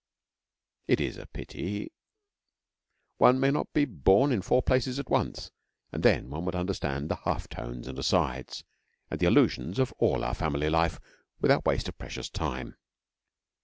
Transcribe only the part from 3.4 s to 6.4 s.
not be born in four places at once, and then